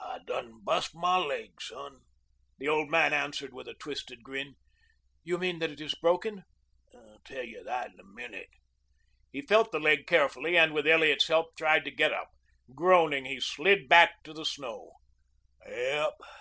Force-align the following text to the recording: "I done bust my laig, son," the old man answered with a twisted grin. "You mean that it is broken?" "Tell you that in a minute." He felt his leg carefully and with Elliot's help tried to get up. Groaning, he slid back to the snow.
"I 0.00 0.18
done 0.26 0.64
bust 0.64 0.96
my 0.96 1.16
laig, 1.16 1.62
son," 1.62 2.00
the 2.58 2.66
old 2.66 2.90
man 2.90 3.12
answered 3.12 3.54
with 3.54 3.68
a 3.68 3.74
twisted 3.74 4.24
grin. 4.24 4.56
"You 5.22 5.38
mean 5.38 5.60
that 5.60 5.70
it 5.70 5.80
is 5.80 5.94
broken?" 5.94 6.42
"Tell 7.24 7.44
you 7.44 7.62
that 7.62 7.92
in 7.92 8.00
a 8.00 8.04
minute." 8.04 8.48
He 9.30 9.42
felt 9.42 9.72
his 9.72 9.80
leg 9.80 10.08
carefully 10.08 10.58
and 10.58 10.74
with 10.74 10.88
Elliot's 10.88 11.28
help 11.28 11.54
tried 11.56 11.84
to 11.84 11.92
get 11.92 12.12
up. 12.12 12.32
Groaning, 12.74 13.26
he 13.26 13.38
slid 13.38 13.88
back 13.88 14.24
to 14.24 14.32
the 14.32 14.44
snow. 14.44 14.94